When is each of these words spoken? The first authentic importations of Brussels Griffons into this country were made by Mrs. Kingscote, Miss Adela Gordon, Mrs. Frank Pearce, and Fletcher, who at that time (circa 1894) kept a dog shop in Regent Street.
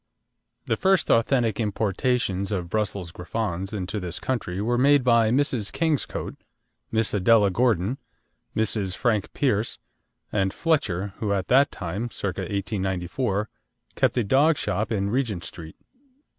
The 0.65 0.77
first 0.77 1.11
authentic 1.11 1.59
importations 1.59 2.51
of 2.51 2.71
Brussels 2.71 3.11
Griffons 3.11 3.71
into 3.71 3.99
this 3.99 4.19
country 4.19 4.59
were 4.59 4.79
made 4.79 5.03
by 5.03 5.29
Mrs. 5.29 5.71
Kingscote, 5.71 6.37
Miss 6.91 7.13
Adela 7.13 7.51
Gordon, 7.51 7.99
Mrs. 8.55 8.95
Frank 8.95 9.31
Pearce, 9.33 9.77
and 10.31 10.51
Fletcher, 10.55 11.13
who 11.19 11.33
at 11.33 11.49
that 11.49 11.71
time 11.71 12.09
(circa 12.09 12.41
1894) 12.41 13.47
kept 13.93 14.17
a 14.17 14.23
dog 14.23 14.57
shop 14.57 14.91
in 14.91 15.11
Regent 15.11 15.43
Street. 15.43 15.75